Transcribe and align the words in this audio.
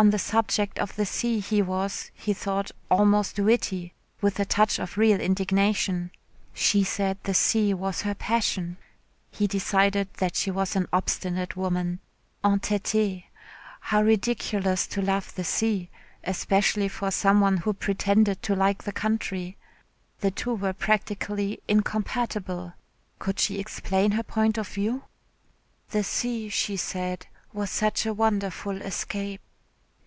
On 0.00 0.10
the 0.10 0.18
subject 0.20 0.78
of 0.78 0.94
the 0.94 1.04
sea 1.04 1.40
he 1.40 1.60
was, 1.60 2.12
he 2.14 2.32
thought, 2.32 2.70
almost 2.88 3.36
witty, 3.40 3.94
with 4.20 4.38
a 4.38 4.44
touch 4.44 4.78
of 4.78 4.96
real 4.96 5.20
indignation. 5.20 6.12
She 6.54 6.84
said 6.84 7.18
the 7.24 7.34
sea 7.34 7.74
was 7.74 8.02
her 8.02 8.14
passion.... 8.14 8.76
He 9.32 9.48
decided 9.48 10.06
that 10.18 10.36
she 10.36 10.52
was 10.52 10.76
an 10.76 10.86
obstinate 10.92 11.56
woman 11.56 11.98
entêtée. 12.44 13.24
How 13.80 14.00
ridiculous 14.02 14.86
to 14.86 15.02
love 15.02 15.34
the 15.34 15.42
sea 15.42 15.90
especially 16.22 16.86
for 16.86 17.10
some 17.10 17.40
one 17.40 17.56
who 17.56 17.72
pretended 17.72 18.40
to 18.44 18.54
like 18.54 18.84
the 18.84 18.92
country. 18.92 19.56
The 20.20 20.30
two 20.30 20.54
were 20.54 20.74
practically 20.74 21.58
incompatible. 21.66 22.74
Could 23.18 23.40
she 23.40 23.58
explain 23.58 24.12
her 24.12 24.22
point 24.22 24.58
of 24.58 24.68
view? 24.68 25.06
The 25.90 26.04
sea, 26.04 26.48
she 26.50 26.76
said, 26.76 27.26
was 27.52 27.68
such 27.72 28.06
a 28.06 28.14
wonderful 28.14 28.80
escape.... 28.80 29.40